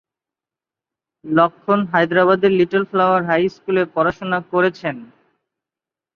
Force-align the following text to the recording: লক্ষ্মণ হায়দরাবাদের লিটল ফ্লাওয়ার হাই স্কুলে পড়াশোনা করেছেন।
লক্ষ্মণ 1.25 1.79
হায়দরাবাদের 1.91 2.51
লিটল 2.59 2.83
ফ্লাওয়ার 2.91 3.21
হাই 3.29 3.43
স্কুলে 3.55 3.83
পড়াশোনা 3.95 4.39
করেছেন। 4.51 4.95